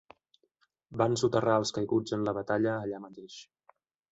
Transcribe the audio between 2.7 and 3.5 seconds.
allà mateix.